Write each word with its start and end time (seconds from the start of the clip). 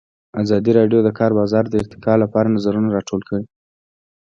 ازادي 0.43 0.71
راډیو 0.79 0.99
د 1.03 1.05
د 1.07 1.09
کار 1.19 1.31
بازار 1.39 1.63
د 1.69 1.73
ارتقا 1.81 2.13
لپاره 2.23 2.53
نظرونه 2.55 2.87
راټول 2.97 3.21
کړي. 3.29 3.45